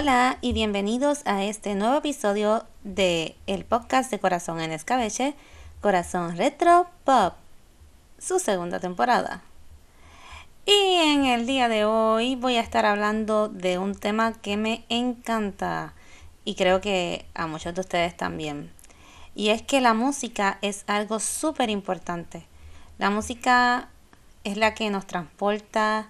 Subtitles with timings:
[0.00, 5.34] Hola y bienvenidos a este nuevo episodio de el podcast de Corazón en Escabeche,
[5.82, 7.34] Corazón Retro Pop,
[8.18, 9.42] su segunda temporada.
[10.64, 14.86] Y en el día de hoy voy a estar hablando de un tema que me
[14.88, 15.92] encanta
[16.46, 18.72] y creo que a muchos de ustedes también.
[19.34, 22.46] Y es que la música es algo súper importante.
[22.96, 23.90] La música
[24.44, 26.08] es la que nos transporta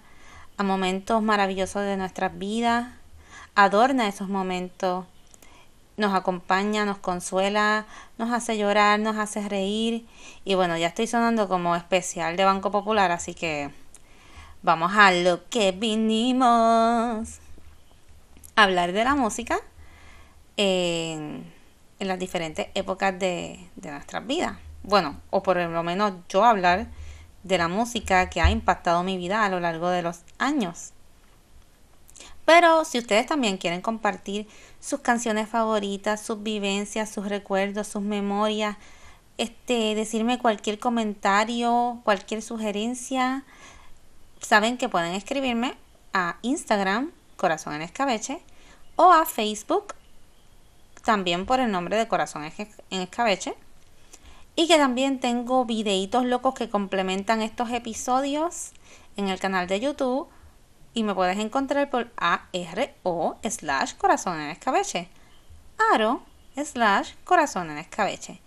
[0.55, 3.00] a momentos maravillosos de nuestras vidas,
[3.55, 5.05] adorna esos momentos,
[5.97, 7.85] nos acompaña, nos consuela,
[8.17, 10.05] nos hace llorar, nos hace reír.
[10.43, 13.71] Y bueno, ya estoy sonando como especial de Banco Popular, así que
[14.63, 17.39] vamos a lo que vinimos.
[18.55, 19.59] Hablar de la música
[20.57, 21.51] en,
[21.99, 24.57] las diferentes épocas de, de nuestras vidas.
[24.83, 26.87] Bueno, o por lo menos yo hablar
[27.43, 30.93] de la música que ha impactado mi vida a lo largo de los años.
[32.53, 34.45] Pero si ustedes también quieren compartir
[34.81, 38.75] sus canciones favoritas, sus vivencias, sus recuerdos, sus memorias,
[39.37, 43.45] este, decirme cualquier comentario, cualquier sugerencia,
[44.41, 45.77] saben que pueden escribirme
[46.11, 48.41] a Instagram, Corazón en Escabeche,
[48.97, 49.95] o a Facebook,
[51.05, 53.55] también por el nombre de Corazón en Escabeche.
[54.57, 58.73] Y que también tengo videitos locos que complementan estos episodios
[59.15, 60.27] en el canal de YouTube
[60.93, 65.09] y me puedes encontrar por ARO slash corazón en escabeche.
[65.93, 66.21] Aro
[66.55, 68.41] slash corazón en escabeche.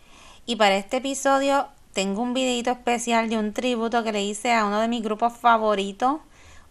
[0.47, 4.67] Y para este episodio tengo un videito especial de un tributo que le hice a
[4.67, 6.21] uno de mis grupos favoritos.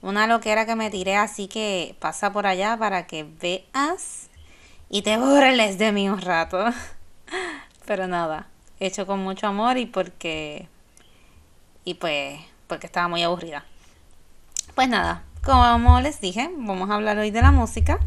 [0.01, 4.29] Una loquera que me tiré, así que pasa por allá para que veas
[4.89, 6.65] y te burles de mí un rato.
[7.85, 8.47] Pero nada,
[8.79, 10.67] hecho con mucho amor y porque.
[11.85, 13.65] Y pues, porque estaba muy aburrida.
[14.75, 17.99] Pues nada, como les dije, vamos a hablar hoy de la música.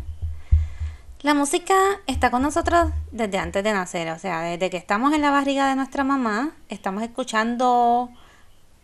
[1.21, 1.75] La música
[2.07, 5.69] está con nosotros desde antes de nacer, o sea, desde que estamos en la barriga
[5.69, 8.11] de nuestra mamá, estamos escuchando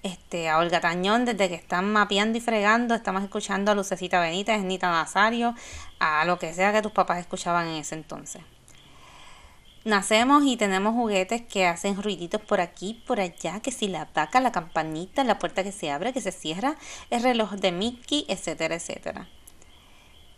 [0.03, 4.63] este, a Olga Tañón, desde que están mapeando y fregando, estamos escuchando a Lucecita Benítez,
[4.63, 5.55] Nita Nazario,
[5.99, 8.43] a lo que sea que tus papás escuchaban en ese entonces.
[9.85, 14.41] Nacemos y tenemos juguetes que hacen ruiditos por aquí, por allá, que si la vaca,
[14.41, 16.77] la campanita, la puerta que se abre, que se cierra,
[17.11, 19.29] el reloj de Mickey, etcétera, etcétera.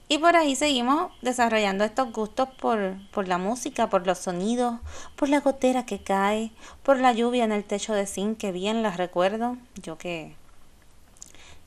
[0.08, 4.80] Y por ahí seguimos desarrollando estos gustos por, por la música, por los sonidos,
[5.14, 6.50] por la gotera que cae,
[6.82, 9.58] por la lluvia en el techo de zinc, que bien las recuerdo.
[9.82, 10.36] Yo que,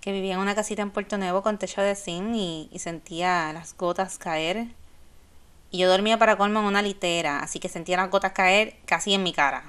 [0.01, 3.53] que vivía en una casita en Puerto Nuevo con techo de zinc y, y sentía
[3.53, 4.67] las gotas caer
[5.72, 9.13] y yo dormía para colmo en una litera, así que sentía las gotas caer casi
[9.13, 9.63] en mi cara.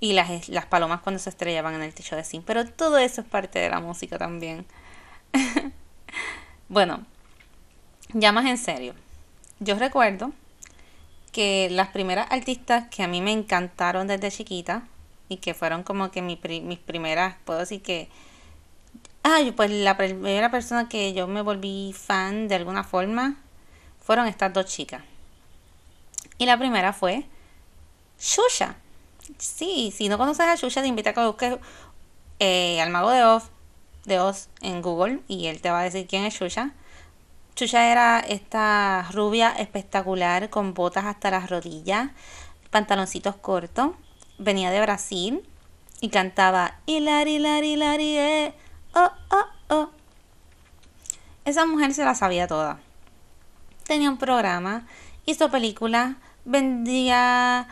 [0.00, 2.44] Y las, las palomas cuando se estrellaban en el techo de zinc.
[2.44, 4.64] Pero todo eso es parte de la música también.
[6.68, 7.04] bueno,
[8.12, 8.94] ya más en serio.
[9.58, 10.32] Yo recuerdo
[11.32, 14.86] que las primeras artistas que a mí me encantaron desde chiquita
[15.28, 16.38] y que fueron como que mis
[16.78, 18.08] primeras, puedo decir que...
[19.24, 23.36] Ay, pues la primera persona que yo me volví fan de alguna forma
[24.00, 25.02] fueron estas dos chicas.
[26.38, 27.26] Y la primera fue
[28.18, 28.76] Shusha.
[29.38, 31.58] Sí, si no conoces a Shusha, te invito a que busques
[32.38, 33.50] eh, al mago de Oz,
[34.04, 36.72] de Oz en Google y él te va a decir quién es Shusha.
[37.56, 42.10] Shusha era esta rubia espectacular con botas hasta las rodillas,
[42.70, 43.90] pantaloncitos cortos.
[44.38, 45.42] Venía de Brasil
[46.00, 48.54] y cantaba Hilari, Hilari, Hilari, eh,
[48.94, 49.90] oh, oh, oh.
[51.44, 52.78] Esa mujer se la sabía toda
[53.88, 54.86] tenía un programa,
[55.26, 56.14] hizo películas,
[56.48, 57.68] vendía,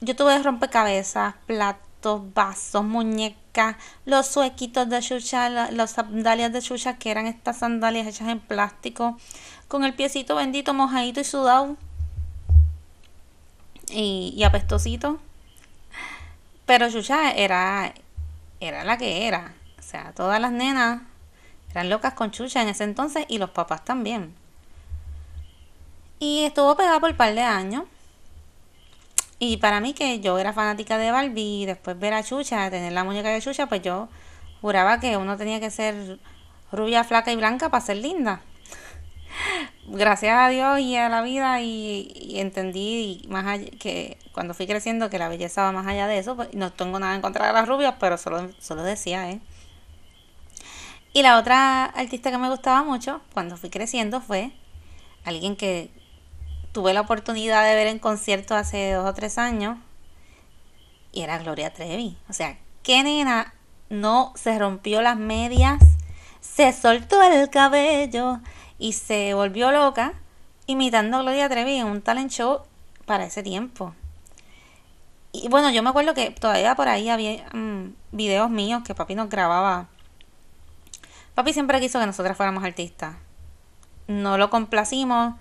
[0.00, 7.10] yo tuve rompecabezas, platos, vasos, muñecas, los suequitos de chucha, las sandalias de chucha que
[7.10, 9.18] eran estas sandalias hechas en plástico,
[9.68, 11.76] con el piecito bendito, mojadito y sudado
[13.90, 15.18] y, y apestosito.
[16.66, 17.92] Pero Chucha era,
[18.60, 19.54] era la que era.
[19.78, 21.02] O sea, todas las nenas
[21.70, 24.34] eran locas con Chucha en ese entonces y los papás también.
[26.18, 27.84] Y estuvo pegada por un par de años.
[29.44, 32.92] Y para mí que yo era fanática de Barbie y después ver a Chucha, tener
[32.92, 34.08] la muñeca de Chucha, pues yo
[34.60, 36.20] juraba que uno tenía que ser
[36.70, 38.40] rubia, flaca y blanca para ser linda.
[39.88, 45.18] Gracias a Dios y a la vida y, entendí más que cuando fui creciendo que
[45.18, 47.66] la belleza va más allá de eso, pues no tengo nada en contra de las
[47.66, 49.40] rubias, pero solo, solo decía, ¿eh?
[51.14, 54.52] Y la otra artista que me gustaba mucho cuando fui creciendo fue
[55.24, 55.90] alguien que
[56.72, 59.78] tuve la oportunidad de ver en concierto hace dos o tres años
[61.12, 62.16] y era Gloria Trevi.
[62.28, 63.54] O sea, ¿qué nena
[63.92, 65.78] no se rompió las medias,
[66.40, 68.40] se soltó el cabello
[68.78, 70.14] y se volvió loca
[70.66, 72.62] imitando a Gloria Trevi en un talent show
[73.04, 73.94] para ese tiempo.
[75.30, 79.14] Y bueno, yo me acuerdo que todavía por ahí había mm, videos míos que papi
[79.14, 79.88] nos grababa.
[81.34, 83.16] Papi siempre quiso que nosotras fuéramos artistas.
[84.08, 85.34] No lo complacimos.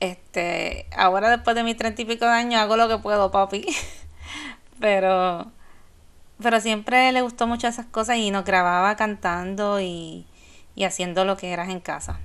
[0.00, 3.66] Este, ahora después de mis treinta y pico de años hago lo que puedo, papi.
[4.80, 5.50] pero,
[6.40, 10.26] pero siempre le gustó mucho esas cosas y nos grababa cantando y,
[10.74, 12.20] y haciendo lo que eras en casa.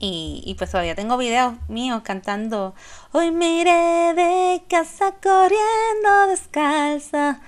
[0.00, 2.72] Y, y, pues todavía tengo videos míos cantando
[3.10, 7.40] Hoy me de casa corriendo descalza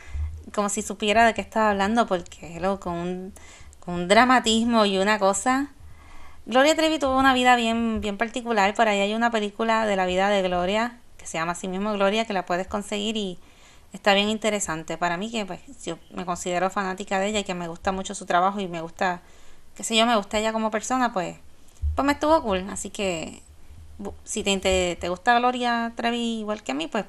[0.53, 3.33] como si supiera de qué estaba hablando porque lo con
[3.79, 5.71] con un dramatismo y una cosa
[6.47, 8.75] Gloria Trevi tuvo una vida bien, bien particular.
[8.75, 11.93] Por ahí hay una película de la vida de Gloria que se llama así mismo
[11.93, 13.39] Gloria que la puedes conseguir y
[13.93, 14.97] está bien interesante.
[14.97, 18.15] Para mí que pues yo me considero fanática de ella y que me gusta mucho
[18.15, 19.23] su trabajo y me gusta,
[19.77, 21.37] qué sé yo, me gusta ella como persona, pues
[21.95, 22.67] pues me estuvo cool.
[22.71, 23.43] Así que
[24.25, 27.05] si te, te, gusta Gloria Trevi igual que a mí, pues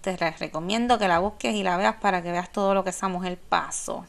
[0.00, 3.08] te recomiendo que la busques y la veas para que veas todo lo que esa
[3.08, 4.04] mujer pasó.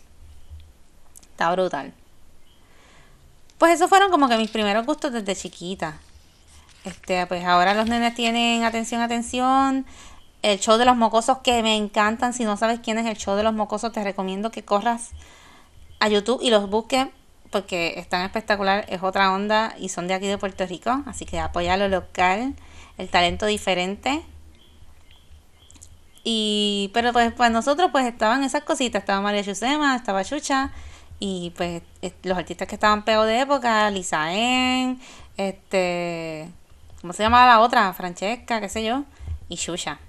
[1.21, 1.93] Está brutal.
[3.63, 5.97] Pues esos fueron como que mis primeros gustos desde chiquita.
[6.83, 9.85] Este, pues ahora los nenes tienen atención, atención.
[10.41, 12.33] El show de los mocosos que me encantan.
[12.33, 15.11] Si no sabes quién es el show de los mocosos, te recomiendo que corras
[16.01, 17.07] a YouTube y los busques
[17.51, 21.39] porque están espectacular, es otra onda y son de aquí de Puerto Rico, así que
[21.39, 22.55] apoya lo local,
[22.97, 24.25] el talento diferente.
[26.25, 30.73] Y pero pues, pues nosotros pues estaban esas cositas, estaba María Chusema, estaba Chucha
[31.19, 31.81] y pues
[32.23, 34.99] los artistas que estaban pegados de época, Lizaén,
[35.37, 36.49] este,
[37.01, 37.93] ¿cómo se llamaba la otra?
[37.93, 39.03] Francesca, qué sé yo,
[39.49, 39.99] y Chucha.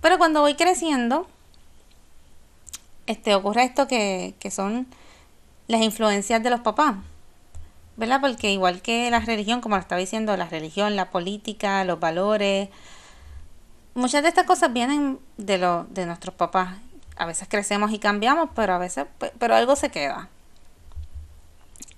[0.00, 1.26] Pero cuando voy creciendo,
[3.06, 4.86] este ocurre esto que, que son
[5.66, 6.96] las influencias de los papás.
[7.96, 8.20] ¿Verdad?
[8.20, 12.68] Porque igual que la religión, como lo estaba diciendo, la religión, la política, los valores,
[13.94, 16.76] muchas de estas cosas vienen de, lo, de nuestros papás.
[17.18, 19.06] A veces crecemos y cambiamos, pero a veces,
[19.38, 20.28] pero algo se queda.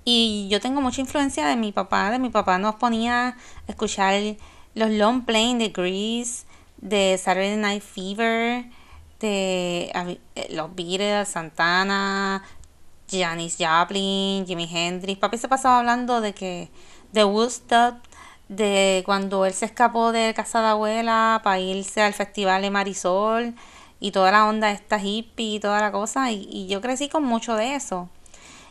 [0.04, 2.10] Y yo tengo mucha influencia de mi papá.
[2.10, 3.36] De mi papá nos ponía a
[3.68, 4.14] escuchar
[4.74, 6.46] los long playing de Grease,
[6.78, 8.64] de Saturday Night Fever,
[9.20, 12.42] de eh, los Beatles, Santana,
[13.10, 15.20] Janis Joplin, Jimi Hendrix.
[15.20, 16.70] Papi se pasaba hablando de que
[17.12, 17.96] de Woodstock,
[18.48, 23.54] de cuando él se escapó de casa de abuela para irse al festival de Marisol
[24.00, 26.32] y toda la onda esta hippie y toda la cosa.
[26.32, 28.08] Y, yo crecí con mucho de eso.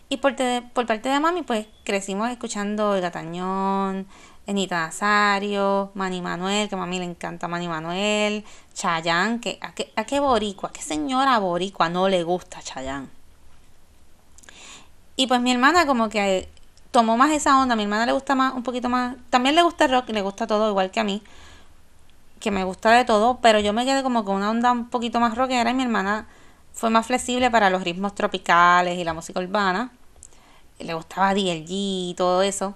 [0.09, 0.35] Y por,
[0.73, 4.07] por parte de mami, pues crecimos escuchando El Gatañón,
[4.47, 8.43] Enita Nazario, Manny Manuel, que a mami le encanta Manny Manuel,
[8.73, 13.11] Chayán, que a qué, a qué boricua, a qué señora boricua no le gusta Chayán.
[15.15, 16.49] Y pues mi hermana como que
[16.91, 19.61] tomó más esa onda, a mi hermana le gusta más, un poquito más, también le
[19.61, 21.21] gusta el rock, le gusta todo igual que a mí,
[22.39, 25.19] que me gusta de todo, pero yo me quedé como con una onda un poquito
[25.19, 26.27] más rockera y mi hermana
[26.73, 29.91] fue más flexible para los ritmos tropicales y la música urbana.
[30.79, 32.73] Le gustaba DLG y todo eso.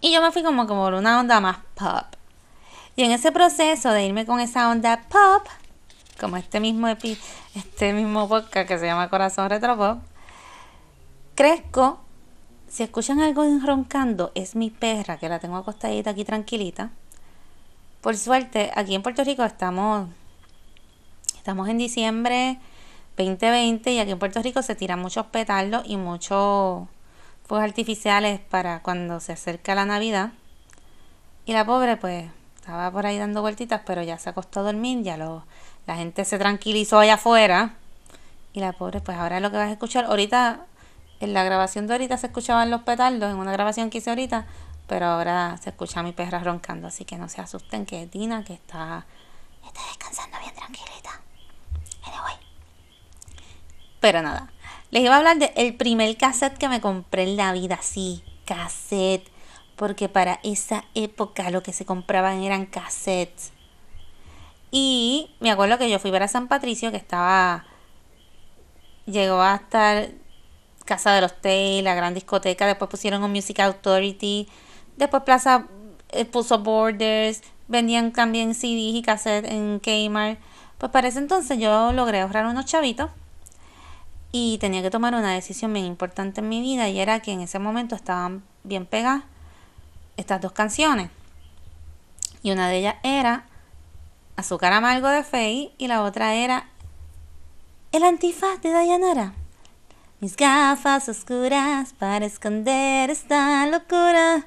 [0.00, 2.06] Y yo me fui como, por una onda más pop.
[2.96, 5.46] Y en ese proceso de irme con esa onda pop,
[6.18, 9.98] como este mismo este mismo podcast que se llama Corazón Retro Pop,
[11.34, 12.00] Crezco,
[12.68, 16.90] si escuchan algo roncando, es mi perra que la tengo acostadita aquí tranquilita.
[18.06, 20.08] Por suerte, aquí en Puerto Rico estamos,
[21.36, 22.56] estamos en diciembre
[23.16, 26.86] 2020 y aquí en Puerto Rico se tiran muchos petardos y muchos
[27.48, 30.30] fuegos artificiales para cuando se acerca la Navidad.
[31.46, 35.02] Y la pobre pues estaba por ahí dando vueltitas, pero ya se acostó a dormir,
[35.02, 35.44] ya lo,
[35.88, 37.74] la gente se tranquilizó allá afuera.
[38.52, 40.64] Y la pobre pues ahora lo que vas a escuchar, ahorita
[41.18, 44.46] en la grabación de ahorita se escuchaban los petardos, en una grabación que hice ahorita,
[44.86, 48.10] pero ahora se escucha a mi perra roncando, así que no se asusten que es
[48.10, 49.06] Dina que está,
[49.64, 51.20] está descansando bien tranquilita.
[52.04, 52.36] Anyway.
[54.00, 54.52] Pero nada,
[54.90, 58.22] les iba a hablar del el primer cassette que me compré en la vida, sí,
[58.44, 59.28] cassette,
[59.74, 63.52] porque para esa época lo que se compraban eran cassettes.
[64.70, 67.64] Y me acuerdo que yo fui a ver a San Patricio, que estaba,
[69.06, 70.10] llegó a estar
[70.84, 74.48] Casa de los Tay, la gran discoteca, después pusieron un Music Authority,
[74.96, 75.66] después Plaza
[76.10, 80.38] eh, puso Borders, vendían también CDs y cassettes en Kmart.
[80.78, 83.10] Pues para ese entonces yo logré ahorrar unos chavitos
[84.32, 87.40] y tenía que tomar una decisión bien importante en mi vida y era que en
[87.40, 89.24] ese momento estaban bien pegadas
[90.16, 91.10] estas dos canciones.
[92.42, 93.46] Y una de ellas era
[94.36, 96.68] Azúcar Amargo de Faye y la otra era
[97.92, 99.32] El Antifaz de Dayanara.
[100.20, 104.46] Mis gafas oscuras para esconder esta locura.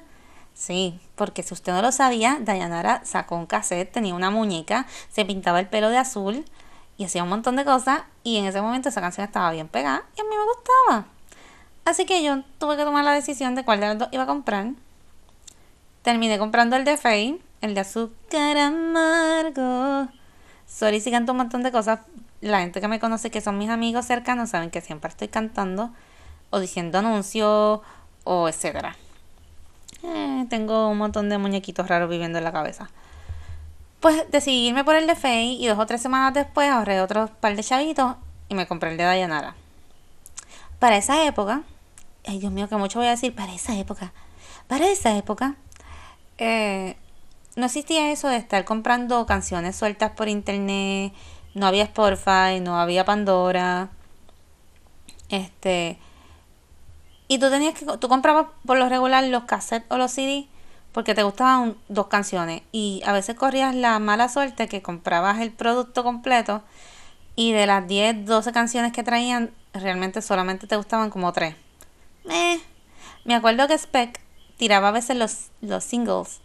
[0.60, 5.24] Sí, porque si usted no lo sabía, Dayanara sacó un cassette, tenía una muñeca, se
[5.24, 6.44] pintaba el pelo de azul
[6.98, 10.04] y hacía un montón de cosas y en ese momento esa canción estaba bien pegada
[10.18, 11.06] y a mí me gustaba.
[11.86, 14.26] Así que yo tuve que tomar la decisión de cuál de los dos iba a
[14.26, 14.72] comprar.
[16.02, 20.08] Terminé comprando el de Faye, el de azúcar amargo.
[20.66, 22.00] Sorry si canto un montón de cosas.
[22.42, 25.90] La gente que me conoce, que son mis amigos cercanos, saben que siempre estoy cantando
[26.50, 27.80] o diciendo anuncios
[28.24, 28.94] o etcétera.
[30.02, 32.90] Eh, tengo un montón de muñequitos raros viviendo en la cabeza.
[34.00, 37.30] Pues decidí irme por el de Faye y dos o tres semanas después ahorré otros
[37.30, 38.16] par de chavitos
[38.48, 39.54] y me compré el de Dayanara.
[40.78, 41.62] Para esa época,
[42.26, 44.12] ay Dios mío, que mucho voy a decir, para esa época,
[44.66, 45.56] para esa época,
[46.38, 46.96] eh,
[47.56, 51.12] no existía eso de estar comprando canciones sueltas por internet,
[51.54, 53.90] no había Spotify, no había Pandora,
[55.28, 55.98] este,
[57.30, 60.46] y tú tenías que, tú comprabas por lo regular los cassettes o los CDs
[60.90, 65.52] porque te gustaban dos canciones y a veces corrías la mala suerte que comprabas el
[65.52, 66.64] producto completo
[67.36, 71.54] y de las 10, 12 canciones que traían realmente solamente te gustaban como tres.
[72.28, 72.60] Eh,
[73.24, 74.20] me acuerdo que Spec
[74.56, 76.40] tiraba a veces los, los singles,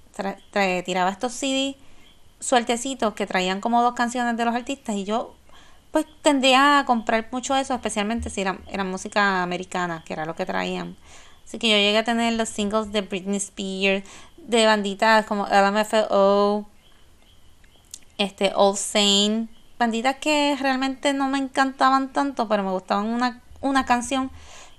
[0.85, 1.77] tiraba estos CDs
[2.39, 5.35] sueltecitos que traían como dos canciones de los artistas y yo
[5.95, 10.35] pues tendría a comprar mucho eso, especialmente si era, era música americana, que era lo
[10.35, 10.97] que traían.
[11.45, 16.65] Así que yo llegué a tener los singles de Britney Spears, de banditas como LMFAO,
[18.17, 19.49] este, Old Saint,
[19.79, 24.31] banditas que realmente no me encantaban tanto, pero me gustaban una, una canción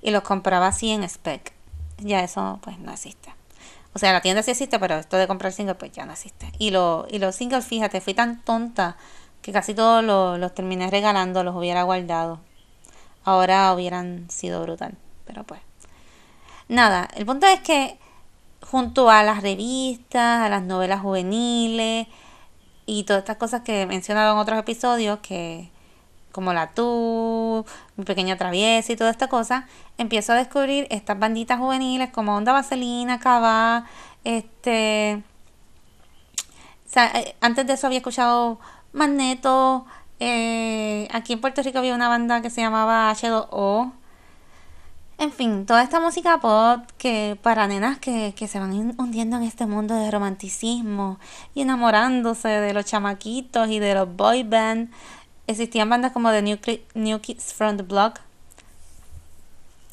[0.02, 1.54] y los compraba así en spec.
[1.96, 3.32] Ya eso pues no existe.
[3.94, 6.52] O sea, la tienda sí existe, pero esto de comprar singles pues ya no existe.
[6.58, 8.98] Y, lo, y los singles, fíjate, fui tan tonta
[9.46, 12.40] que casi todos los, terminé regalando, los hubiera guardado.
[13.24, 15.60] Ahora hubieran sido brutal, pero pues.
[16.68, 17.96] Nada, el punto es que
[18.60, 22.08] junto a las revistas, a las novelas juveniles
[22.86, 25.70] y todas estas cosas que he en otros episodios, que
[26.32, 31.60] como la tú, mi pequeña traviesa y toda esta cosa, empiezo a descubrir estas banditas
[31.60, 33.84] juveniles como Onda Vaselina, Cava,
[34.24, 35.22] este...
[36.96, 38.58] Eh, antes de eso había escuchado
[38.96, 39.84] Magneto.
[40.20, 43.92] Eh, aquí en Puerto Rico había una banda que se llamaba H2O.
[45.18, 49.66] En fin, toda esta música pop que para nenas que, se van hundiendo en este
[49.66, 51.18] mundo de romanticismo
[51.54, 54.90] y enamorándose de los chamaquitos y de los boy band.
[55.46, 56.58] Existían bandas como The New,
[56.94, 58.20] New Kids from the Block.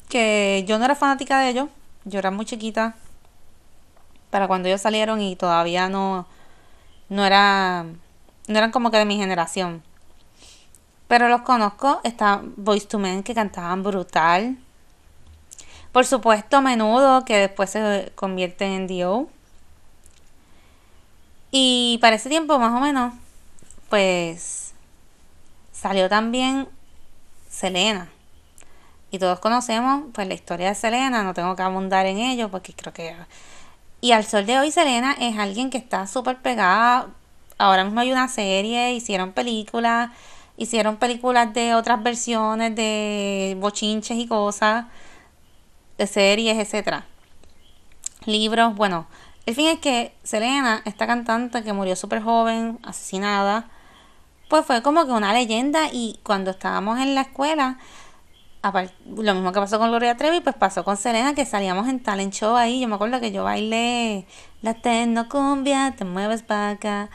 [0.08, 1.68] Que yo no era fanática de ellos.
[2.04, 2.96] Yo era muy chiquita.
[4.30, 6.26] Para cuando ellos salieron y todavía no,
[7.08, 7.86] no era
[8.46, 9.82] no eran como que de mi generación.
[11.08, 14.58] Pero los conozco, está Voice to Men que cantaban brutal.
[15.92, 19.28] Por supuesto, Menudo, que después se convierte en Dio.
[21.50, 23.14] Y para ese tiempo, más o menos,
[23.88, 24.74] pues
[25.72, 26.68] salió también
[27.48, 28.08] Selena.
[29.10, 32.72] Y todos conocemos pues la historia de Selena, no tengo que abundar en ello porque
[32.72, 33.14] creo que...
[34.00, 37.06] Y al sol de hoy Selena es alguien que está súper pegada
[37.58, 40.10] ahora mismo hay una serie, hicieron películas,
[40.56, 44.86] hicieron películas de otras versiones de bochinches y cosas,
[45.98, 47.06] de series, etcétera.
[48.26, 49.06] Libros, bueno,
[49.46, 53.68] el fin es que Selena, esta cantante que murió súper joven, asesinada,
[54.48, 57.78] pues fue como que una leyenda y cuando estábamos en la escuela,
[59.06, 62.32] lo mismo que pasó con Gloria Trevi, pues pasó con Selena, que salíamos en talent
[62.32, 62.80] show ahí.
[62.80, 64.26] Yo me acuerdo que yo bailé
[64.62, 64.74] la
[65.28, 67.10] cumbia, te mueves para acá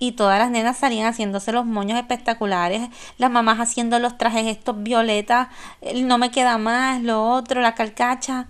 [0.00, 2.88] y todas las nenas salían haciéndose los moños espectaculares,
[3.18, 5.48] las mamás haciendo los trajes estos violetas,
[5.94, 8.48] no me queda más, lo otro, la calcacha.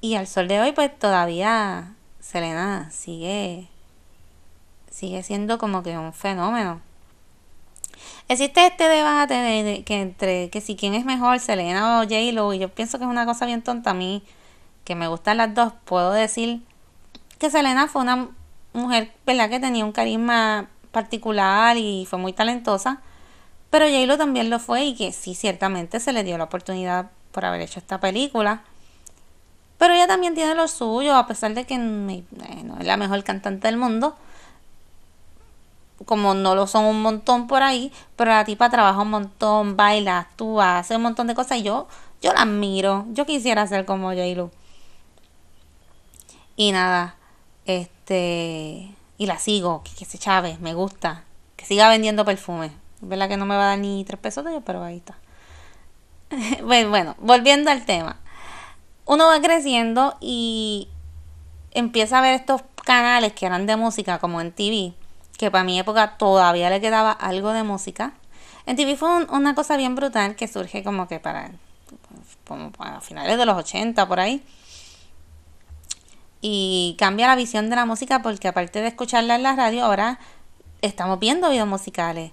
[0.00, 3.68] Y al sol de hoy pues todavía Selena sigue
[4.90, 6.80] sigue siendo como que un fenómeno.
[8.28, 12.60] Existe este debate de, que entre que si quién es mejor, Selena o J-Lo, y
[12.60, 14.22] yo pienso que es una cosa bien tonta a mí,
[14.84, 16.62] que me gustan las dos, puedo decir
[17.38, 18.30] que Selena fue una
[18.72, 19.50] mujer, ¿verdad?
[19.50, 23.00] Que tenía un carisma particular y fue muy talentosa.
[23.70, 27.44] Pero j también lo fue y que sí, ciertamente se le dio la oportunidad por
[27.44, 28.62] haber hecho esta película.
[29.78, 33.22] Pero ella también tiene lo suyo, a pesar de que eh, no es la mejor
[33.24, 34.16] cantante del mundo.
[36.04, 40.18] Como no lo son un montón por ahí, pero la tipa trabaja un montón, baila,
[40.18, 41.88] actúa, hace un montón de cosas y yo,
[42.22, 43.06] yo la admiro.
[43.10, 44.50] Yo quisiera ser como j
[46.56, 47.16] Y nada,
[47.66, 51.24] este y la sigo, que, se chave, me gusta,
[51.56, 52.66] que siga vendiendo perfume.
[53.02, 54.98] Es verdad que no me va a dar ni tres pesos de ellos, pero ahí
[54.98, 55.18] está.
[56.62, 58.16] bueno, volviendo al tema.
[59.04, 60.88] Uno va creciendo y
[61.72, 64.94] empieza a ver estos canales que eran de música, como en TV,
[65.36, 68.12] que para mi época todavía le quedaba algo de música.
[68.66, 71.50] En TV fue una cosa bien brutal que surge como que para
[72.46, 74.42] como a finales de los 80 por ahí.
[76.40, 80.18] Y cambia la visión de la música porque aparte de escucharla en la radio, ahora
[80.82, 82.32] estamos viendo videos musicales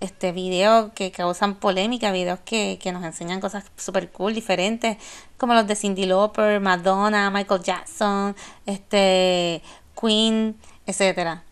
[0.00, 4.96] este videos que causan polémica, videos que, que nos enseñan cosas super cool, diferentes,
[5.36, 8.34] como los de Cindy Lauper, Madonna, Michael Jackson,
[8.66, 9.62] este
[10.00, 11.44] Queen, etcétera.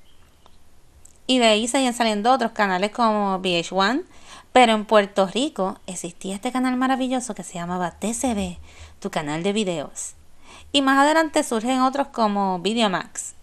[1.27, 4.03] Y de ahí siguen saliendo otros canales como VH1,
[4.53, 8.57] pero en Puerto Rico existía este canal maravilloso que se llamaba TCB,
[8.99, 10.18] tu canal de videos.
[10.73, 13.35] Y más adelante surgen otros como Videomax,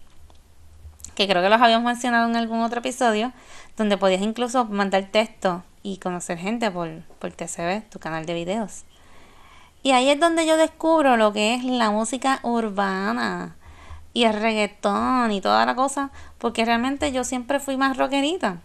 [1.14, 3.32] que creo que los habíamos mencionado en algún otro episodio,
[3.76, 8.84] donde podías incluso mandar texto y conocer gente por, por TCB, tu canal de videos.
[9.82, 13.56] Y ahí es donde yo descubro lo que es la música urbana
[14.12, 18.58] y el reggaetón y toda la cosa, porque realmente yo siempre fui más rockerita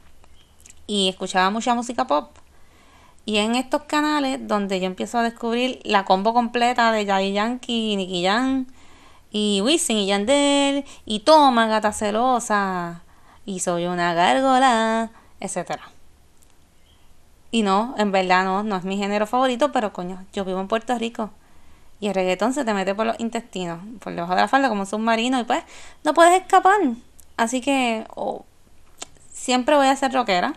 [0.87, 2.31] y escuchaba mucha música pop.
[3.25, 7.95] Y en estos canales donde yo empiezo a descubrir la combo completa de Daddy Yankee
[7.95, 8.65] Nicky Jam
[9.31, 13.03] y Wisin y Yandel y Toma Gata Celosa
[13.45, 15.83] y soy una gárgola, etcétera.
[17.51, 20.67] Y no, en verdad no, no es mi género favorito, pero coño, yo vivo en
[20.67, 21.31] Puerto Rico.
[21.99, 24.81] Y el reggaetón se te mete por los intestinos, por debajo de la falda como
[24.81, 25.63] un submarino y pues
[26.03, 26.79] no puedes escapar.
[27.37, 28.05] Así que
[29.31, 30.53] siempre voy a ser rockera,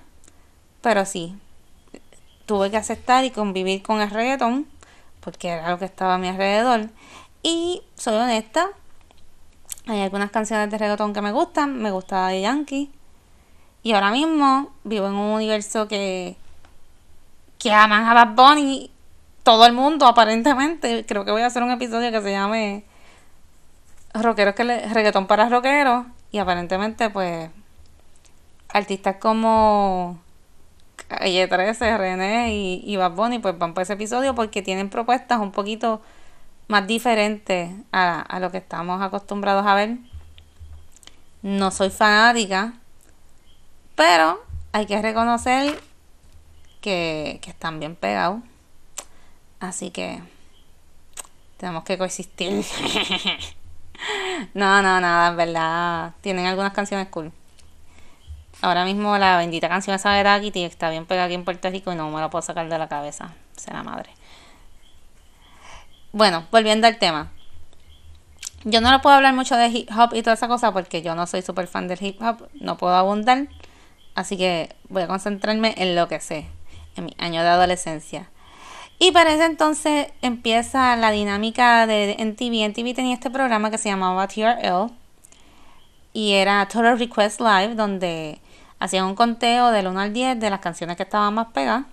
[0.81, 1.37] pero sí,
[2.47, 4.67] tuve que aceptar y convivir con el reggaetón,
[5.21, 6.91] porque era lo que estaba a mi alrededor.
[7.43, 8.69] Y soy honesta,
[9.87, 12.91] hay algunas canciones de reggaetón que me gustan, me gusta de Yankee.
[13.83, 16.37] Y ahora mismo vivo en un universo que,
[17.59, 18.91] que aman a Bad Bunny
[19.43, 21.05] todo el mundo aparentemente.
[21.07, 22.85] Creo que voy a hacer un episodio que se llame
[24.15, 26.07] Rockeros que le, reggaetón para rockeros.
[26.33, 27.51] Y aparentemente pues
[28.71, 30.19] artistas como
[31.09, 35.39] Calle 13, René y, y Bad Bunny pues van por ese episodio porque tienen propuestas
[35.41, 36.01] un poquito
[36.69, 39.97] más diferente a, lo que estamos acostumbrados a ver.
[41.43, 42.75] No soy fanática,
[43.95, 45.79] pero hay que reconocer
[46.81, 48.41] que, que están bien pegados.
[49.61, 50.23] Así que
[51.59, 52.51] tenemos que coexistir.
[54.55, 56.15] no, no, nada, en verdad.
[56.23, 57.31] Tienen algunas canciones cool.
[58.65, 61.93] Ahora mismo la bendita canción esa de Kitty está bien pegada aquí en Puerto Rico
[61.93, 63.35] y no me la puedo sacar de la cabeza.
[63.55, 64.09] Será madre.
[66.13, 67.31] Bueno, volviendo al tema.
[68.65, 71.15] Yo no le puedo hablar mucho de hip hop y toda esa cosa porque yo
[71.15, 73.49] no soy súper fan del hip hop, no puedo abundar.
[74.15, 76.47] Así que voy a concentrarme en lo que sé,
[76.97, 78.31] en mi año de adolescencia.
[78.99, 82.65] Y para ese entonces empieza la dinámica de NTV.
[82.71, 84.91] NTV tenía este programa que se llamaba TRL
[86.15, 88.41] y era Total Request Live, donde
[88.85, 91.87] hacían un conteo del 1 al 10 de las canciones que estaban más pegadas.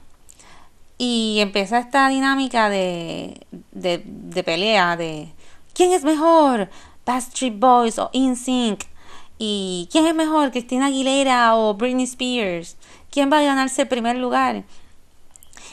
[0.97, 5.33] Y empieza esta dinámica de, de, pelea de
[5.73, 6.69] ¿quién es mejor?
[7.05, 8.83] Backstreet Boys o InSync.
[9.39, 10.51] ¿Y quién es mejor?
[10.51, 12.77] Cristina Aguilera o Britney Spears.
[13.09, 14.63] ¿Quién va a ganarse el primer lugar?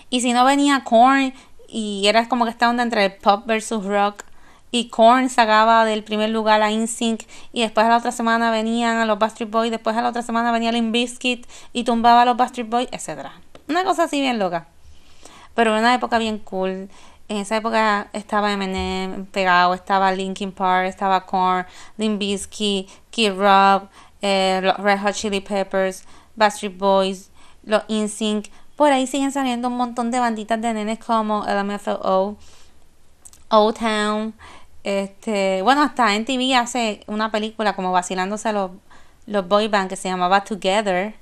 [0.09, 1.35] Y si no venía Korn
[1.69, 4.23] y era como que estaban entre el pop versus rock
[4.71, 8.99] y Korn sacaba del primer lugar a InSync y después a la otra semana venían
[8.99, 12.25] a los Backstreet Boys, después a la otra semana venía Limp Bizkit y tumbaba a
[12.25, 13.29] los Backstreet Boys, etc.
[13.69, 14.67] Una cosa así bien loca.
[15.55, 16.89] Pero en una época bien cool.
[17.29, 21.67] En esa época estaba Eminem pegado, estaba Linkin Park, estaba Korn,
[21.99, 23.91] Limp Bizkit, Kid Rock,
[24.23, 26.05] eh, los Red Hot Chili Peppers,
[26.37, 27.31] Backstreet Boys,
[27.65, 28.47] los InSync.
[28.77, 32.37] Por ahí siguen saliendo un montón de banditas de nenes como LMFAO,
[33.49, 34.35] O-Town.
[34.89, 38.71] Este, bueno, hasta en TV hace una película como vacilándose a los,
[39.27, 41.15] los boy band que se llamaba Together.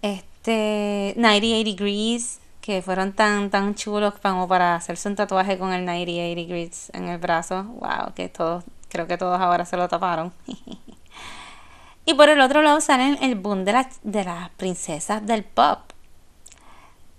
[0.00, 5.84] Este, 98 Degrees que fueron tan, tan chulos como para hacerse un tatuaje con el
[5.84, 7.64] 98 degrees en el brazo.
[7.64, 10.32] Wow, que todos, creo que todos ahora se lo taparon.
[12.06, 15.80] y por el otro lado salen el boom de, de las princesas del pop.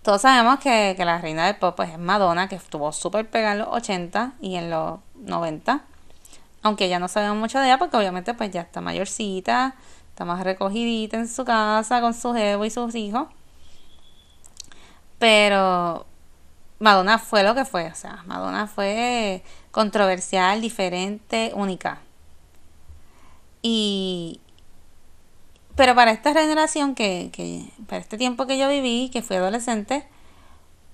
[0.02, 3.60] Todos sabemos que, la reina del pop pues, es Madonna, que estuvo súper pegada en
[3.60, 5.86] los 80 y en los 90.
[6.62, 9.76] Aunque ya no sabemos mucho de ella porque obviamente pues ya está mayorcita,
[10.10, 13.28] está más recogidita en su casa con su jevo y sus hijos.
[15.18, 16.06] Pero
[16.80, 22.00] Madonna fue lo que fue, o sea, Madonna fue controversial, diferente, única.
[23.62, 24.40] Y
[25.76, 30.06] pero para esta generación que, que para este tiempo que yo viví, que fui adolescente,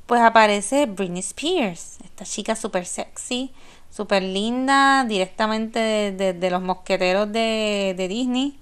[0.05, 3.51] pues aparece Britney Spears, esta chica súper sexy,
[3.89, 8.59] súper linda, directamente de, los mosqueteros de, Disney.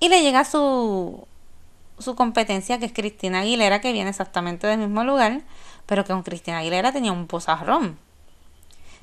[0.00, 1.26] Y le llega su,
[1.98, 5.42] su competencia, que es Cristina Aguilera, que viene exactamente del mismo lugar,
[5.86, 7.98] pero que con Cristina Aguilera tenía un pozarrón.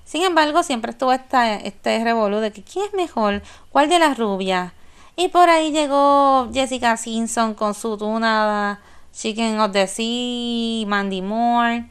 [0.06, 4.18] Sin embargo, siempre estuvo esta, este revolú de que quién es mejor, cuál de las
[4.18, 4.72] rubias.
[5.16, 8.80] Y por ahí llegó Jessica Simpson con su tuna
[9.14, 11.90] Chicken of the Sea, Mandy Moore.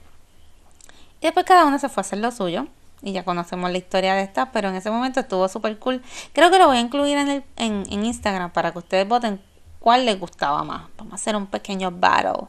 [1.20, 2.68] Y después cada uno se fue a hacer lo suyo.
[3.04, 6.02] Y ya conocemos la historia de esta, pero en ese momento estuvo súper cool.
[6.32, 9.42] Creo que lo voy a incluir en, el, en, Instagram para que ustedes voten
[9.78, 10.88] cuál les gustaba más.
[10.96, 12.48] Vamos a hacer un pequeño battle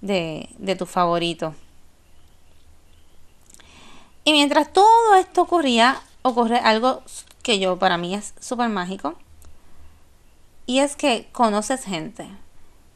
[0.00, 1.54] de, de tu favorito.
[4.24, 7.02] Y mientras todo esto ocurría, ocurre algo
[7.42, 9.14] que yo para mí es súper mágico.
[10.64, 12.26] Y es que conoces gente.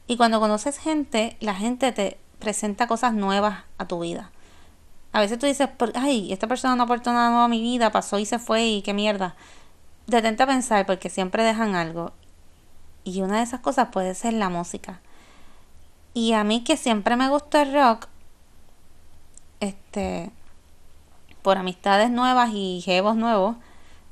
[0.07, 4.31] Y cuando conoces gente, la gente te presenta cosas nuevas a tu vida.
[5.15, 8.19] A veces tú dices, ay, esta persona no aportó nada nuevo a mi vida, pasó
[8.19, 9.37] y se fue y qué mierda.
[10.09, 12.13] Detente a pensar porque siempre dejan algo.
[13.05, 15.01] Y una de esas cosas puede ser la música.
[16.15, 18.09] Y a mí que siempre me gustó el rock,
[19.61, 20.33] este,
[21.43, 23.57] por amistades nuevas y jevos nuevos,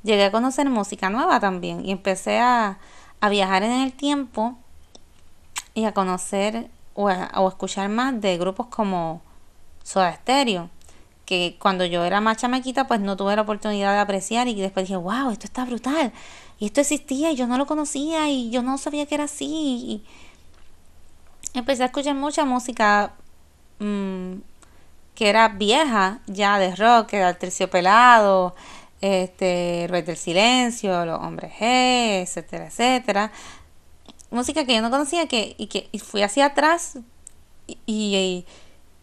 [0.03, 2.77] llegué a conocer música nueva también y empecé a,
[3.29, 4.55] viajar en el tiempo
[5.73, 9.21] y a conocer o, a, escuchar más de grupos como
[9.83, 10.69] Soda Stereo,
[11.25, 14.87] que cuando yo era más chamaquita pues no tuve la oportunidad de apreciar y después
[14.87, 16.11] dije, wow, esto está brutal,
[16.59, 19.45] y esto existía y yo no lo conocía y yo no sabía que era así.
[19.45, 20.03] Y
[21.53, 23.13] empecé a escuchar mucha música
[23.79, 24.35] mmm,
[25.15, 28.55] que era vieja ya de rock, que era el terciopelado,
[29.01, 33.31] este, Ruiz del Silencio, Los Hombres G, etcétera, etcétera.
[34.31, 36.97] Música que yo no conocía que, y que fui hacia atrás
[37.85, 38.45] y,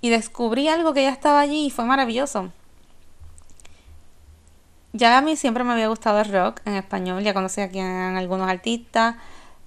[0.09, 2.51] descubrí algo que ya estaba allí y fue maravilloso.
[4.93, 8.17] Ya a mí siempre me había gustado el rock en español, ya conocía aquí eran
[8.17, 9.17] algunos artistas.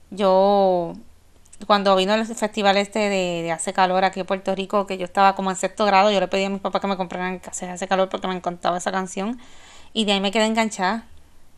[0.10, 0.94] Yo
[1.66, 5.36] cuando vino el festival este de, Hace Calor aquí en Puerto Rico, que yo estaba
[5.36, 8.10] como en sexto grado, yo le pedí a mis papás que me compraran Hace Calor
[8.10, 9.40] porque me encantaba esa canción.
[9.94, 11.06] Y de ahí me quedé enganchada.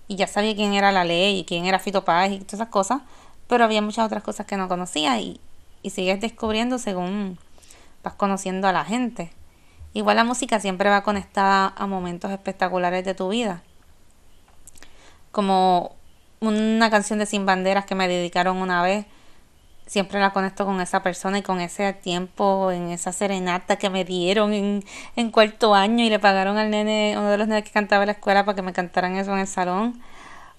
[0.07, 2.67] Y ya sabía quién era La Ley y quién era Fito Páez y todas esas
[2.67, 3.01] cosas.
[3.47, 5.39] Pero había muchas otras cosas que no conocía y,
[5.81, 7.39] y sigues descubriendo según
[8.05, 9.31] vas conociendo a la gente.
[9.93, 13.63] Igual la música siempre va conectada a momentos espectaculares de tu vida.
[15.31, 15.95] Como
[16.39, 19.05] una canción de Sin Banderas que me dedicaron una vez
[19.87, 24.03] siempre la conecto con esa persona y con ese tiempo, en esa serenata que me
[24.03, 24.83] dieron en,
[25.15, 28.07] en cuarto año y le pagaron al nene, uno de los nenes que cantaba en
[28.07, 30.01] la escuela para que me cantaran eso en el salón.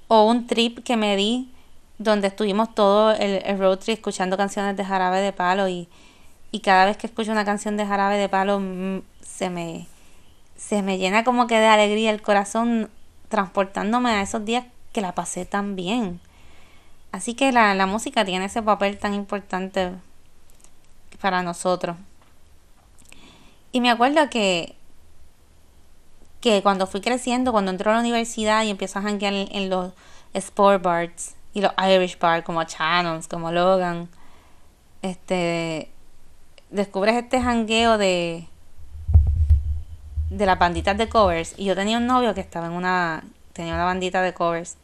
[0.09, 1.53] O un trip que me di
[1.99, 5.89] donde estuvimos todo el, el road trip escuchando canciones de Jarabe de Palo y,
[6.57, 9.87] y cada vez que escucho una canción de Jarabe de Palo mm, se me,
[10.57, 12.88] se me llena como que de alegría el corazón
[13.29, 14.64] transportándome a esos días
[14.95, 16.19] que la pasé tan bien.
[17.12, 19.92] Así que la, la música tiene ese papel tan importante
[21.21, 21.99] para nosotros.
[23.71, 24.77] Y me acuerdo que,
[26.40, 29.92] que cuando fui creciendo, cuando entré a la universidad y empiezo a janguear en, los
[30.33, 34.09] sport bars y los Irish bars como Channons, como Logan,
[35.03, 35.90] este
[36.70, 38.46] descubres este jangueo de
[40.31, 43.74] de las banditas de covers y yo tenía un novio que estaba en una tenía
[43.74, 44.76] una bandita de covers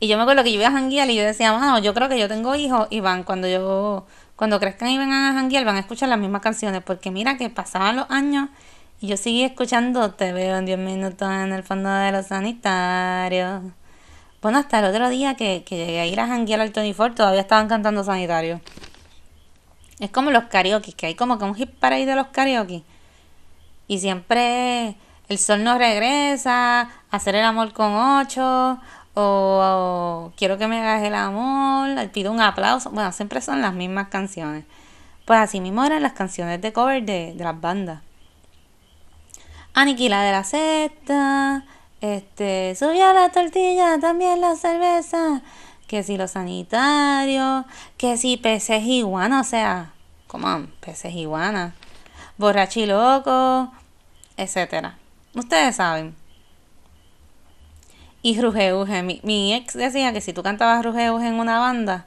[0.00, 2.08] y yo me acuerdo que yo iba a janguear y yo decía, bueno, yo creo
[2.08, 5.76] que yo tengo hijos y van, cuando yo, cuando crezcan y vengan a janguear, van
[5.76, 6.82] a escuchar las mismas canciones.
[6.84, 8.48] Porque mira que pasaban los años
[9.00, 13.62] y yo seguí escuchando Te veo en 10 minutos en el fondo de los sanitarios.
[14.40, 17.14] Bueno, hasta el otro día que, que llegué a ir a janguear al Tony Ford,
[17.14, 18.60] todavía estaban cantando sanitario.
[20.00, 22.82] Es como los karaoke, que hay como que un hit para ir de los karaoke.
[23.88, 24.96] Y siempre
[25.28, 28.78] el sol no regresa, hacer el amor con ocho,
[29.14, 32.90] o, quiero que me hagas el amor, pido un aplauso.
[32.90, 34.64] Bueno, siempre son las mismas canciones.
[35.24, 38.00] Pues así mismo eran las canciones de cover de, las bandas.
[39.74, 41.64] Aniquila de la cesta,
[42.00, 45.42] este, subió la tortilla, también la cerveza,
[45.88, 47.64] que si los sanitarios,
[47.96, 49.92] que si peces iguana, o sea,
[50.28, 51.74] como peces iguana,
[52.36, 53.72] borrachi loco,
[54.36, 54.98] etcétera.
[55.34, 56.14] Ustedes saben.
[58.22, 62.06] Y Ruge Mi, mi, ex decía que si tú cantabas Ruge en una banda,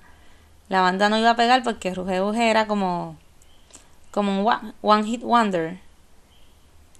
[0.69, 3.17] la banda no iba a pegar porque Ruge era como,
[4.11, 5.79] como un one, hit wonder.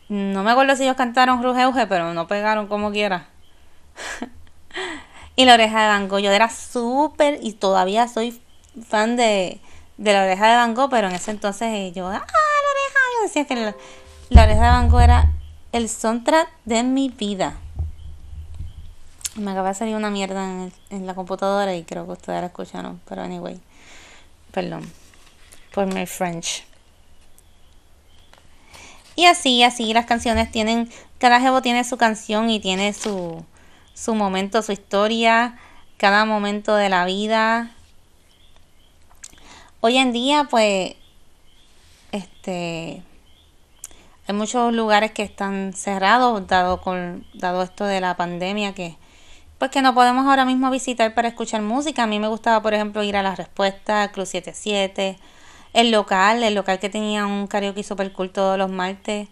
[0.10, 3.28] No me acuerdo si ellos cantaron Ruge pero no pegaron como quiera.
[5.36, 8.42] y la oreja de Van yo era súper y todavía soy
[8.88, 9.60] fan de,
[9.98, 13.46] de la oreja de Van pero en ese entonces yo, ah, la oreja, yo decía
[13.46, 15.32] que la, oreja de Van era
[15.72, 17.58] el soundtrack de mi vida.
[19.36, 22.48] Me acaba de salir una mierda en, en la computadora y creo que ustedes la
[22.48, 23.00] escucharon.
[23.08, 23.62] Pero anyway,
[24.52, 24.92] perdón
[25.74, 26.64] por mi French.
[29.16, 33.44] Y así, así las canciones tienen, cada jevo tiene su canción y tiene su,
[34.02, 35.60] su momento, su historia,
[35.98, 37.70] cada momento de la vida.
[39.80, 40.96] Hoy en día, pues,
[42.12, 43.04] este,
[44.28, 48.98] hay muchos lugares que están cerrados, dado con, dado esto de la pandemia que,
[49.60, 52.02] pues que no podemos ahora mismo visitar para escuchar música.
[52.02, 55.20] A mí me gustaba, por ejemplo, ir a la respuesta, Club 77,
[55.74, 59.28] el local, el local que tenía un karaoke super cool todos los martes,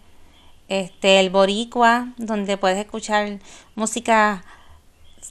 [0.68, 3.40] este, el Boricua, donde puedes escuchar
[3.74, 4.44] música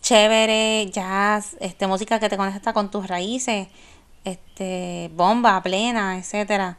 [0.01, 3.67] chévere, jazz, este, música que te conecta con tus raíces,
[4.23, 6.77] este, bomba plena, etcétera.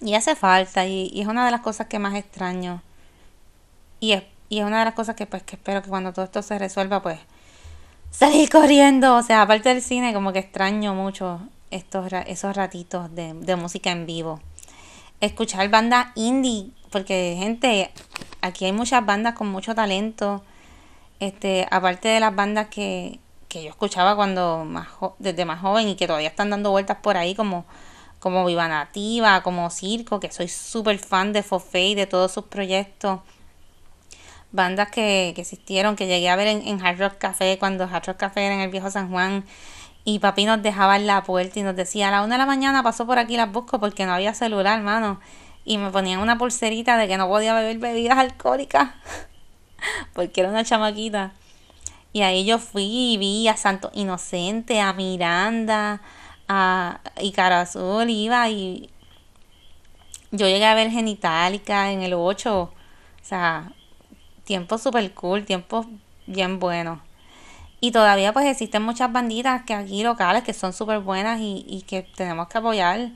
[0.00, 2.82] Y hace falta, y, es una de las cosas que más extraño.
[4.00, 6.24] Y es, y es una de las cosas que pues que espero que cuando todo
[6.24, 7.18] esto se resuelva, pues
[8.10, 9.16] salir corriendo.
[9.16, 13.90] O sea, aparte del cine, como que extraño mucho estos, esos ratitos de, de música
[13.90, 14.40] en vivo.
[15.20, 17.90] Escuchar bandas indie, porque gente,
[18.40, 20.44] aquí hay muchas bandas con mucho talento.
[21.20, 25.96] Este, aparte de las bandas que, que yo escuchaba cuando más desde más joven y
[25.96, 27.64] que todavía están dando vueltas por ahí como
[28.18, 32.44] como Viva Nativa, como Circo, que soy súper fan de Fofé y de todos sus
[32.44, 33.20] proyectos.
[34.50, 38.16] Bandas que, que existieron, que llegué a ver en, Hard Rock Café, cuando Hard Rock
[38.16, 39.44] Café era en el viejo San Juan,
[40.04, 42.46] y papi nos dejaba en la puerta y nos decía, a la una de la
[42.46, 45.20] mañana pasó por aquí las busco porque no había celular, hermano.
[45.64, 48.90] Y me ponían una pulserita de que no podía beber bebidas alcohólicas.
[50.12, 51.32] porque era una chamaquita.
[52.12, 56.00] Y ahí yo fui y vi a Santo Inocente, a Miranda,
[56.48, 57.00] a
[57.34, 58.90] Cara Azul, iba y
[60.30, 62.60] yo llegué a ver Genitalica en el 8.
[62.60, 62.72] O
[63.22, 63.72] sea,
[64.44, 65.86] tiempo super cool, tiempo
[66.26, 67.02] bien bueno.
[67.80, 71.82] Y todavía pues existen muchas banditas que aquí locales que son súper buenas y, y,
[71.82, 73.10] que tenemos que apoyar.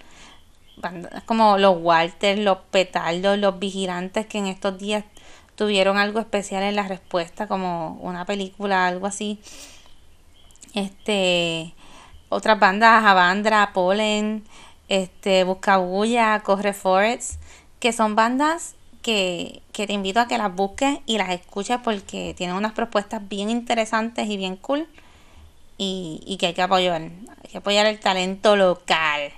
[1.26, 5.04] Como los Walters, los Petardos, los Vigilantes que en estos días
[5.54, 9.38] tuvieron algo especial en la respuesta, como una película, algo así.
[10.74, 11.74] Este,
[12.28, 14.44] otras bandas, Avandra, Polen,
[14.88, 17.40] este, Buscabulla, Corre Forest,
[17.78, 22.56] que son bandas que, te invito a que las busques y las escuches porque tienen
[22.56, 24.88] unas propuestas bien interesantes y bien cool
[25.76, 27.02] y, que hay que apoyar.
[27.02, 29.32] Hay que apoyar el talento local.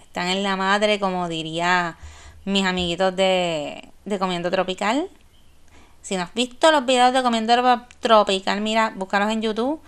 [0.00, 1.98] Están en la madre, como diría
[2.46, 5.10] mis amiguitos de, de Comiendo Tropical.
[6.00, 7.52] Si no has visto los videos de Comiendo
[8.00, 9.80] Tropical, mira, búscalos en YouTube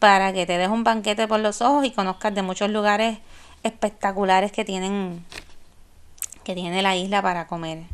[0.00, 3.18] para que te des un banquete por los ojos y conozcas de muchos lugares
[3.62, 5.24] espectaculares que tienen
[6.44, 7.84] que tiene la isla para comer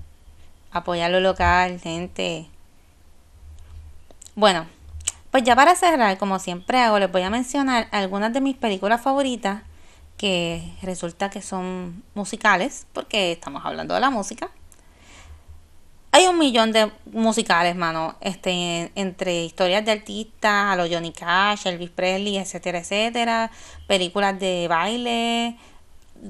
[0.70, 2.46] apoyar lo local, gente.
[4.34, 4.66] Bueno,
[5.30, 9.00] pues ya para cerrar, como siempre hago, les voy a mencionar algunas de mis películas
[9.00, 9.62] favoritas
[10.16, 14.50] que resulta que son musicales, porque estamos hablando de la música.
[16.14, 21.66] Hay un millón de musicales, mano, este, entre historias de artistas, a los Johnny Cash,
[21.66, 23.50] Elvis Presley, etcétera, etcétera,
[23.88, 25.56] películas de baile,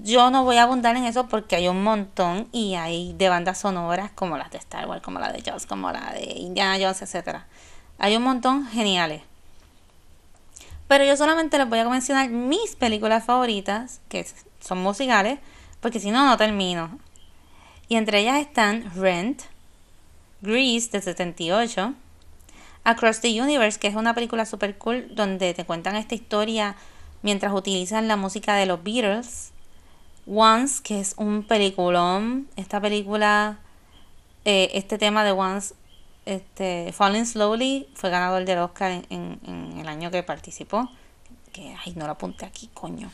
[0.02, 3.58] yo no voy a abundar en eso porque hay un montón y hay de bandas
[3.58, 7.02] sonoras como las de Star Wars, como la de Joss, como la de Indiana Jones,
[7.02, 7.46] etcétera.
[7.98, 9.20] Hay un montón geniales.
[10.88, 14.26] Pero yo solamente les voy a mencionar mis películas favoritas, que
[14.60, 15.40] son musicales,
[15.80, 16.98] porque si no, no termino.
[17.88, 19.42] Y entre ellas están Rent,
[20.44, 21.94] Grease de 78,
[22.84, 26.76] Across the Universe, que es una película super cool donde te cuentan esta historia
[27.22, 29.52] mientras utilizan la música de los Beatles
[30.26, 32.48] Once, que es un peliculón.
[32.56, 33.58] Esta película,
[34.44, 35.74] eh, este tema de Once,
[36.24, 40.88] este, Falling Slowly, fue ganador del Oscar en, en, el año que participó.
[41.52, 43.10] Que, ay, no lo apunté aquí, coño.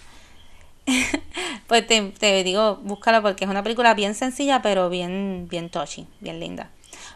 [1.66, 6.40] pues te, digo, búscalo porque es una película bien sencilla, pero bien, bien touchy, bien
[6.40, 6.70] linda.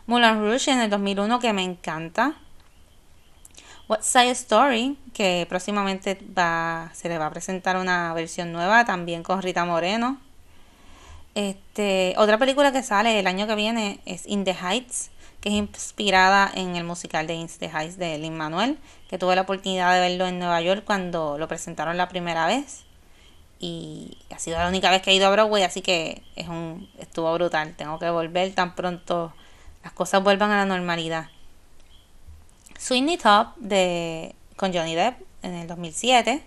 [0.07, 2.37] Moulin Rouge en el 2001, que me encanta.
[3.89, 9.23] What's Side Story, que próximamente va, se le va a presentar una versión nueva también
[9.23, 10.19] con Rita Moreno.
[11.35, 15.11] Este, otra película que sale el año que viene es In the Heights,
[15.41, 19.35] que es inspirada en el musical de In the Heights de Lin Manuel, que tuve
[19.35, 22.85] la oportunidad de verlo en Nueva York cuando lo presentaron la primera vez.
[23.67, 26.87] Y ha sido la única vez que he ido a Broadway, así que es un,
[26.99, 27.75] estuvo brutal.
[27.79, 29.33] Tengo que volver tan pronto
[29.83, 31.29] las cosas vuelvan a la normalidad.
[32.79, 36.45] Sweeney Top de, con Johnny Depp en el 2007.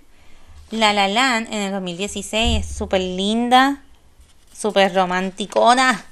[0.70, 3.82] La La Land en el 2016 es súper linda,
[4.56, 6.06] súper romanticona.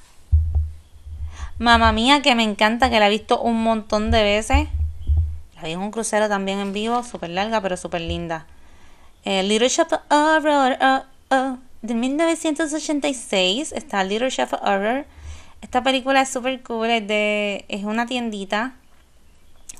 [1.59, 4.69] Mamma mía, que me encanta, que la he visto un montón de veces.
[5.55, 8.47] La vi en un crucero también en vivo, súper larga, pero súper linda.
[9.25, 15.07] Eh, Little Shop of Horror, oh, oh, de 1986 está Little Shop of Horror.
[15.61, 18.75] Esta película es súper cool, es, de, es una tiendita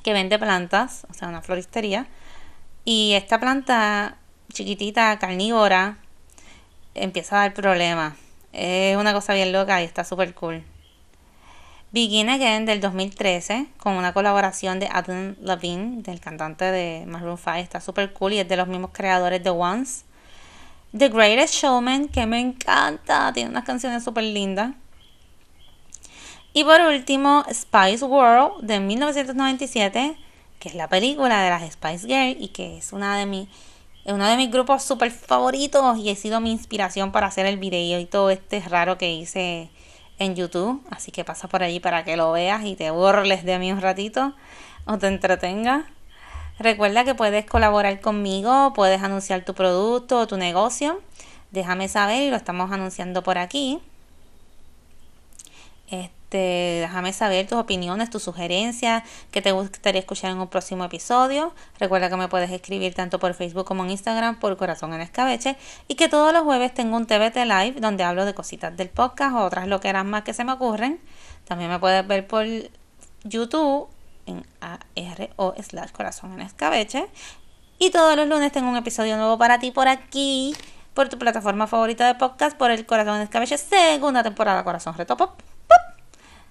[0.01, 2.07] que vende plantas, o sea, una floristería.
[2.85, 4.17] Y esta planta
[4.51, 5.99] chiquitita, carnívora,
[6.95, 8.15] empieza a dar problemas.
[8.51, 10.63] Es una cosa bien loca y está súper cool.
[11.95, 17.51] Begin Again del 2013 con una colaboración de Adam Levine, del cantante de Maroon 5,
[17.51, 20.03] está súper cool y es de los mismos creadores de Once.
[20.91, 24.73] The Greatest Showman, que me encanta, tiene unas canciones súper lindas.
[26.51, 30.17] Y por último, Spice World de 1997,
[30.59, 33.47] que es la película de las Spice Girls y que es una de mis
[34.03, 38.01] uno de mis grupos súper favoritos y ha sido mi inspiración para hacer el video
[38.01, 39.69] y todo este raro que hice
[40.19, 43.59] en YouTube, así que pasa por allí para que lo veas y te burles de
[43.59, 44.33] mí un ratito
[44.85, 45.85] o te entretenga.
[46.57, 51.01] Recuerda que puedes colaborar conmigo, puedes anunciar tu producto o tu negocio.
[51.51, 53.79] Déjame saber y lo estamos anunciando por aquí.
[55.87, 61.53] Este, déjame saber tus opiniones, tus sugerencias, que te gustaría escuchar en un próximo episodio.
[61.79, 65.57] Recuerda que me puedes escribir tanto por Facebook como en Instagram por Corazón en Escabeche
[65.87, 69.35] y que todos los jueves tengo un TBT Live donde hablo de cositas del podcast
[69.35, 70.99] o otras lo que eran más que se me ocurren.
[71.45, 72.45] También me puedes ver por
[73.23, 73.87] YouTube
[74.25, 77.07] en ARO slash Corazón en Escabeche.
[77.77, 80.55] Y todos los lunes tengo un episodio nuevo para ti por aquí,
[80.93, 85.54] por tu plataforma favorita de podcast, por el Corazón en Escabeche, segunda temporada Corazón Retopop.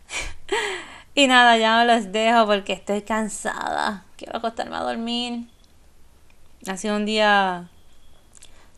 [1.14, 4.04] y nada, ya me los dejo porque estoy cansada.
[4.16, 5.48] Quiero acostarme a dormir.
[6.66, 7.68] Ha sido un día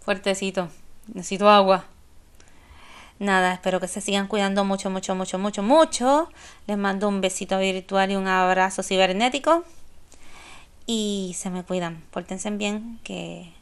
[0.00, 0.68] fuertecito.
[1.08, 1.84] Necesito agua.
[3.18, 6.28] Nada, espero que se sigan cuidando mucho, mucho, mucho, mucho, mucho.
[6.66, 9.64] Les mando un besito virtual y un abrazo cibernético.
[10.86, 12.04] Y se me cuidan.
[12.10, 13.52] Pórtense bien que,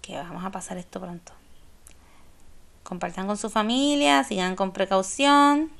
[0.00, 1.32] que vamos a pasar esto pronto.
[2.82, 5.70] Compartan con su familia, sigan con precaución.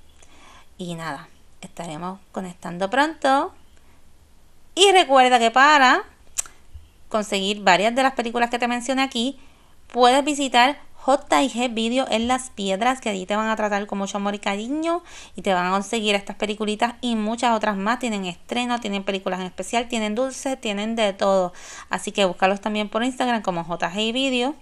[0.79, 1.29] Y nada,
[1.61, 3.53] estaremos conectando pronto.
[4.77, 6.05] Y recuerda que para
[7.09, 9.39] conseguir varias de las películas que te mencioné aquí,
[9.93, 14.19] puedes visitar JG Video en Las Piedras, que allí te van a tratar con mucho
[14.19, 15.03] amor y cariño
[15.35, 17.99] y te van a conseguir estas peliculitas y muchas otras más.
[17.99, 21.53] Tienen estreno, tienen películas en especial, tienen dulces, tienen de todo.
[21.89, 24.55] Así que búscalos también por Instagram como JG Video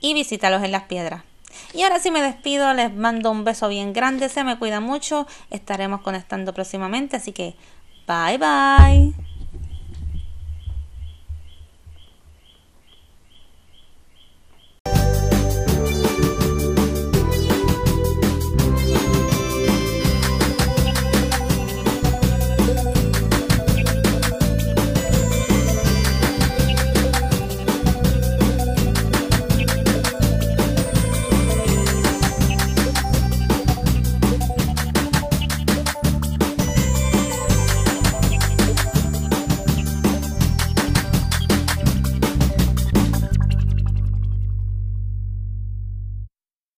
[0.00, 1.22] y visítalos en Las Piedras.
[1.74, 5.26] Y ahora sí me despido, les mando un beso bien grande, se me cuida mucho,
[5.50, 7.54] estaremos conectando próximamente, así que
[8.06, 9.35] bye bye.